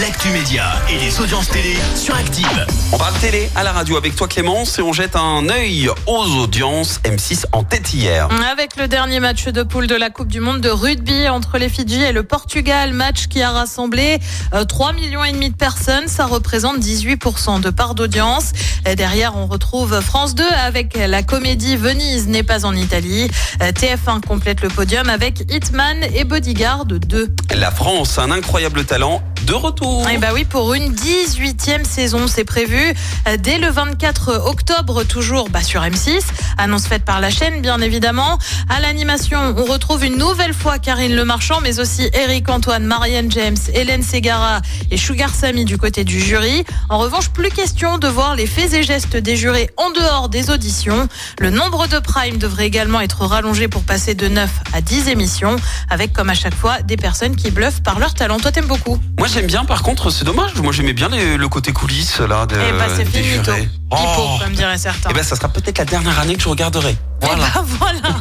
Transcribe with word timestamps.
l'actu 0.00 0.30
média 0.30 0.64
et 0.88 0.98
les 0.98 1.20
audiences 1.20 1.48
télé 1.50 1.76
sur 1.96 2.14
Active. 2.14 2.66
On 2.92 2.98
parle 2.98 3.12
télé 3.18 3.50
à 3.54 3.62
la 3.62 3.72
radio 3.72 3.98
avec 3.98 4.16
toi 4.16 4.26
Clémence 4.26 4.78
et 4.78 4.82
on 4.82 4.94
jette 4.94 5.16
un 5.16 5.46
œil 5.50 5.90
aux 6.06 6.24
audiences 6.38 6.98
M6 7.04 7.44
en 7.52 7.62
tête 7.62 7.92
hier. 7.92 8.28
Avec 8.50 8.76
le 8.76 8.88
dernier 8.88 9.20
match 9.20 9.44
de 9.48 9.62
poule 9.62 9.86
de 9.86 9.94
la 9.94 10.08
Coupe 10.08 10.28
du 10.28 10.40
Monde 10.40 10.62
de 10.62 10.70
rugby 10.70 11.28
entre 11.28 11.58
les 11.58 11.68
Fidji 11.68 12.00
et 12.02 12.12
le 12.12 12.22
Portugal, 12.22 12.94
match 12.94 13.26
qui 13.26 13.42
a 13.42 13.50
rassemblé 13.50 14.18
3 14.66 14.94
millions 14.94 15.24
et 15.24 15.32
demi 15.32 15.50
de 15.50 15.56
personnes, 15.56 16.08
ça 16.08 16.24
représente 16.24 16.78
18% 16.78 17.60
de 17.60 17.68
part 17.68 17.94
d'audience. 17.94 18.52
Derrière, 18.96 19.36
on 19.36 19.46
retrouve 19.46 20.00
France 20.00 20.34
2 20.34 20.44
avec 20.64 20.96
la 20.96 21.22
comédie 21.22 21.76
Venise 21.76 22.28
n'est 22.28 22.42
pas 22.42 22.64
en 22.64 22.74
Italie. 22.74 23.28
TF1 23.60 24.22
complète 24.26 24.62
le 24.62 24.68
podium 24.68 25.10
avec 25.10 25.52
Hitman 25.52 26.02
et 26.14 26.24
Bodyguard 26.24 26.86
2. 26.86 27.34
La 27.54 27.70
France, 27.70 28.18
un 28.18 28.30
incroyable 28.30 28.86
talent 28.86 29.22
de 29.42 29.52
retour. 29.52 29.81
Et 30.12 30.18
bah 30.18 30.28
oui, 30.34 30.44
pour 30.44 30.74
une 30.74 30.92
18e 30.92 31.84
saison, 31.84 32.26
c'est 32.28 32.44
prévu 32.44 32.94
dès 33.38 33.58
le 33.58 33.68
24 33.68 34.42
octobre, 34.46 35.04
toujours 35.04 35.48
bah, 35.48 35.62
sur 35.62 35.80
M6. 35.82 36.20
Annonce 36.58 36.86
faite 36.86 37.04
par 37.04 37.20
la 37.20 37.30
chaîne, 37.30 37.62
bien 37.62 37.80
évidemment. 37.80 38.38
À 38.68 38.80
l'animation, 38.80 39.54
on 39.56 39.64
retrouve 39.64 40.04
une 40.04 40.18
nouvelle 40.18 40.52
fois 40.52 40.78
Karine 40.78 41.16
Le 41.16 41.24
Marchand, 41.24 41.60
mais 41.62 41.80
aussi 41.80 42.10
Eric 42.12 42.48
Antoine, 42.48 42.84
Marianne 42.84 43.30
James, 43.32 43.56
Hélène 43.74 44.02
Segara 44.02 44.60
et 44.90 44.96
Sugar 44.96 45.34
Samy 45.34 45.64
du 45.64 45.78
côté 45.78 46.04
du 46.04 46.20
jury. 46.20 46.64
En 46.88 46.98
revanche, 46.98 47.30
plus 47.30 47.50
question 47.50 47.98
de 47.98 48.06
voir 48.06 48.36
les 48.36 48.46
faits 48.46 48.74
et 48.74 48.82
gestes 48.82 49.16
des 49.16 49.36
jurés 49.36 49.70
en 49.78 49.90
dehors 49.90 50.28
des 50.28 50.50
auditions. 50.50 51.08
Le 51.38 51.50
nombre 51.50 51.88
de 51.88 51.98
primes 51.98 52.36
devrait 52.36 52.66
également 52.66 53.00
être 53.00 53.24
rallongé 53.24 53.66
pour 53.66 53.82
passer 53.82 54.14
de 54.14 54.28
9 54.28 54.50
à 54.74 54.80
10 54.80 55.08
émissions, 55.08 55.56
avec 55.88 56.12
comme 56.12 56.28
à 56.28 56.34
chaque 56.34 56.54
fois 56.54 56.82
des 56.82 56.96
personnes 56.96 57.34
qui 57.34 57.50
bluffent 57.50 57.82
par 57.82 57.98
leur 57.98 58.14
talent. 58.14 58.38
Toi, 58.38 58.52
t'aimes 58.52 58.66
beaucoup? 58.66 58.98
Moi 59.18 59.28
j'aime 59.28 59.46
bien, 59.46 59.64
par 59.72 59.82
contre, 59.82 60.10
c'est 60.10 60.24
dommage. 60.26 60.52
Moi 60.56 60.70
j'aimais 60.70 60.92
bien 60.92 61.08
les- 61.08 61.38
le 61.38 61.48
côté 61.48 61.72
coulisses 61.72 62.20
là. 62.20 62.44
De, 62.44 62.54
Eh 62.56 62.72
bah 62.78 62.84
c'est 62.94 63.04
des 63.04 63.10
fini, 63.22 63.24
jurés. 63.24 63.70
Pipo, 63.90 64.04
Oh. 64.18 64.38
comme 64.42 64.52
diraient 64.52 64.76
certains. 64.76 65.08
Eh 65.10 65.14
ben 65.14 65.22
ça 65.22 65.34
sera 65.34 65.48
peut-être 65.48 65.78
la 65.78 65.86
dernière 65.86 66.18
année 66.20 66.34
que 66.36 66.42
je 66.42 66.48
regarderai. 66.50 66.94
Voilà. 67.22 67.46
Eh 67.48 67.58
ben, 67.58 67.64
voilà. 67.78 68.20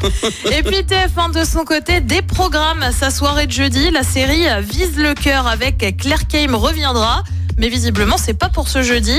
Et 0.57 0.63
puis 0.63 0.77
TF1 0.85 1.33
de 1.38 1.44
son 1.44 1.66
côté 1.66 1.99
déprogramme 1.99 2.85
sa 2.97 3.09
soirée 3.11 3.47
de 3.47 3.52
jeudi. 3.52 3.91
La 3.91 4.03
série 4.03 4.45
vise 4.61 4.95
le 4.95 5.13
cœur 5.13 5.45
avec 5.47 5.97
Claire 5.97 6.25
Kame 6.29 6.55
reviendra. 6.55 7.23
Mais 7.57 7.69
visiblement, 7.69 8.17
c'est 8.17 8.33
pas 8.33 8.49
pour 8.49 8.67
ce 8.67 8.81
jeudi. 8.81 9.17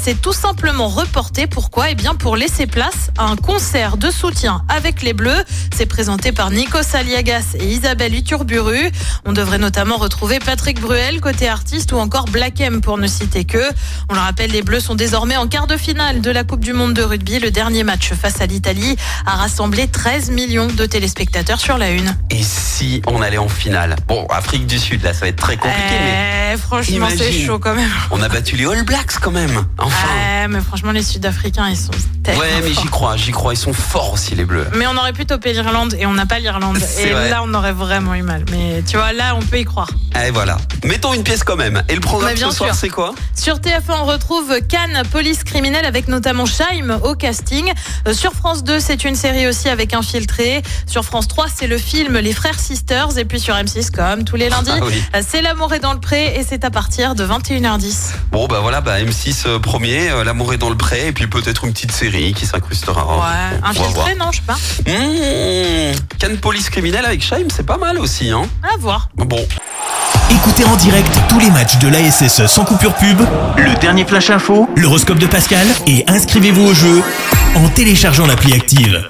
C'est 0.00 0.20
tout 0.20 0.32
simplement 0.32 0.88
reporté. 0.88 1.46
Pourquoi? 1.46 1.90
Eh 1.90 1.94
bien, 1.94 2.14
pour 2.14 2.36
laisser 2.36 2.66
place 2.66 3.10
à 3.16 3.24
un 3.24 3.36
concert 3.36 3.96
de 3.96 4.10
soutien 4.10 4.62
avec 4.68 5.02
les 5.02 5.12
Bleus. 5.12 5.44
C'est 5.74 5.86
présenté 5.86 6.32
par 6.32 6.50
Nico 6.50 6.82
Saliagas 6.82 7.54
et 7.58 7.66
Isabelle 7.66 8.14
Iturburu. 8.14 8.90
On 9.24 9.32
devrait 9.32 9.58
notamment 9.58 9.96
retrouver 9.96 10.38
Patrick 10.38 10.80
Bruel 10.80 11.20
côté 11.20 11.48
artiste 11.48 11.92
ou 11.92 11.96
encore 11.96 12.26
Black 12.26 12.60
M 12.60 12.80
pour 12.80 12.98
ne 12.98 13.06
citer 13.06 13.44
que. 13.44 13.62
On 14.10 14.14
le 14.14 14.20
rappelle, 14.20 14.50
les 14.50 14.62
Bleus 14.62 14.80
sont 14.80 14.94
désormais 14.94 15.36
en 15.36 15.46
quart 15.48 15.66
de 15.66 15.76
finale 15.76 16.20
de 16.20 16.30
la 16.30 16.44
Coupe 16.44 16.60
du 16.64 16.72
Monde 16.72 16.94
de 16.94 17.02
rugby. 17.02 17.38
Le 17.38 17.50
dernier 17.50 17.84
match 17.84 18.12
face 18.14 18.40
à 18.40 18.46
l'Italie 18.46 18.96
a 19.26 19.32
rassemblé 19.36 19.86
13 19.88 20.30
millions 20.30 20.66
de 20.68 20.86
téléspectateurs 20.86 21.60
sur 21.60 21.78
la 21.78 21.90
une. 21.90 22.16
Et 22.30 22.42
si 22.42 23.02
on 23.06 23.22
allait 23.22 23.38
en 23.38 23.48
finale? 23.48 23.96
Bon, 24.06 24.26
Afrique 24.30 24.66
du 24.66 24.78
Sud, 24.78 25.02
là 25.02 25.12
ça 25.12 25.20
va 25.20 25.28
être 25.28 25.36
très 25.36 25.56
compliqué, 25.56 25.94
mais 26.00 26.52
Eh, 26.54 26.56
franchement, 26.56 27.08
c'est 27.16 27.32
chaud 27.32 27.58
quand 27.58 27.67
même. 27.74 27.90
on 28.10 28.22
a 28.22 28.28
battu 28.28 28.56
les 28.56 28.66
All 28.66 28.82
Blacks 28.84 29.18
quand 29.20 29.30
même. 29.30 29.64
Enfin. 29.78 30.06
Ouais, 30.08 30.48
mais 30.48 30.60
franchement, 30.60 30.92
les 30.92 31.02
Sud-Africains, 31.02 31.68
ils 31.68 31.76
sont 31.76 31.90
tellement 32.22 32.40
Ouais, 32.40 32.48
mais 32.62 32.72
j'y 32.72 32.86
crois, 32.86 33.16
j'y 33.16 33.30
crois. 33.32 33.54
Ils 33.54 33.58
sont 33.58 33.72
forts 33.72 34.12
aussi 34.14 34.34
les 34.34 34.44
Bleus. 34.44 34.66
Mais 34.76 34.86
on 34.86 34.96
aurait 34.96 35.12
pu 35.12 35.26
toper 35.26 35.52
l'Irlande 35.52 35.94
et 35.98 36.06
on 36.06 36.12
n'a 36.14 36.26
pas 36.26 36.38
l'Irlande. 36.38 36.78
Et 37.00 37.10
vrai. 37.12 37.30
là, 37.30 37.42
on 37.44 37.52
aurait 37.54 37.72
vraiment 37.72 38.14
eu 38.14 38.22
mal. 38.22 38.44
Mais 38.50 38.82
tu 38.86 38.96
vois, 38.96 39.12
là, 39.12 39.34
on 39.36 39.40
peut 39.42 39.58
y 39.58 39.64
croire. 39.64 39.88
Et 40.24 40.30
voilà. 40.30 40.56
Mettons 40.84 41.12
une 41.14 41.22
pièce 41.22 41.44
quand 41.44 41.56
même. 41.56 41.82
Et 41.88 41.94
le 41.94 42.00
programme 42.00 42.34
bien 42.34 42.50
ce 42.50 42.56
soir, 42.56 42.74
c'est 42.74 42.88
quoi? 42.88 43.14
Sur 43.34 43.56
TF1, 43.58 44.00
on 44.00 44.04
retrouve 44.04 44.58
Cannes, 44.68 45.02
police 45.10 45.44
criminelle, 45.44 45.84
avec 45.86 46.08
notamment 46.08 46.46
Scheim 46.46 46.98
au 47.02 47.14
casting. 47.14 47.72
Euh, 48.06 48.12
Sur 48.14 48.32
France 48.32 48.64
2, 48.64 48.80
c'est 48.80 49.04
une 49.04 49.14
série 49.14 49.46
aussi 49.46 49.68
avec 49.68 49.94
Infiltré. 49.94 50.62
Sur 50.86 51.04
France 51.04 51.28
3, 51.28 51.46
c'est 51.54 51.66
le 51.66 51.78
film 51.78 52.18
Les 52.18 52.32
Frères 52.32 52.58
Sisters. 52.58 53.16
Et 53.18 53.24
puis 53.24 53.40
sur 53.40 53.54
M6, 53.54 53.90
comme 53.90 54.24
tous 54.24 54.36
les 54.36 54.48
lundis, 54.48 54.70
Ah 54.74 54.78
oui. 54.84 55.02
euh, 55.14 55.22
c'est 55.26 55.42
L'amour 55.42 55.72
est 55.72 55.78
dans 55.80 55.92
le 55.92 56.00
pré 56.00 56.34
et 56.36 56.44
c'est 56.48 56.64
à 56.64 56.70
partir 56.70 57.14
de 57.14 57.24
21h10. 57.60 58.12
Bon, 58.30 58.46
bah 58.46 58.58
voilà, 58.60 58.80
bah 58.80 59.00
M6 59.00 59.44
euh, 59.46 59.58
premier, 59.58 60.10
euh, 60.10 60.24
L'amour 60.24 60.52
est 60.52 60.58
dans 60.58 60.70
le 60.70 60.76
pré, 60.76 61.08
et 61.08 61.12
puis 61.12 61.26
peut-être 61.26 61.64
une 61.64 61.72
petite 61.72 61.92
série 61.92 62.32
qui 62.32 62.46
s'incrustera. 62.46 63.04
Ouais, 63.04 63.12
On 63.12 63.72
va 63.72 63.72
voir. 63.72 64.06
Infiltré, 64.06 64.14
non, 64.16 64.30
je 64.30 64.36
sais 64.36 64.42
pas. 64.46 64.56
Mmh, 64.86 66.18
Cannes 66.18 66.38
Police 66.38 66.70
Criminelle 66.70 67.04
avec 67.04 67.22
Scheim, 67.22 67.48
c'est 67.54 67.66
pas 67.66 67.78
mal 67.78 67.98
aussi, 67.98 68.30
hein. 68.30 68.42
À 68.62 68.76
voir. 68.78 69.08
Bon. 69.16 69.44
Écoutez 70.30 70.64
en 70.64 70.76
direct 70.76 71.10
tous 71.28 71.38
les 71.38 71.50
matchs 71.50 71.78
de 71.78 71.88
l'ASSE 71.88 72.46
sans 72.46 72.64
coupure 72.64 72.94
pub, 72.94 73.20
le 73.56 73.74
dernier 73.80 74.04
flash 74.04 74.30
info, 74.30 74.68
l'horoscope 74.76 75.18
de 75.18 75.26
Pascal 75.26 75.66
et 75.86 76.04
inscrivez-vous 76.06 76.66
au 76.66 76.74
jeu 76.74 77.02
en 77.54 77.68
téléchargeant 77.70 78.26
l'appli 78.26 78.52
Active. 78.52 79.08